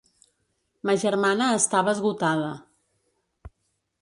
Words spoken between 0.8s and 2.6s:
Ma germana estava esgotada.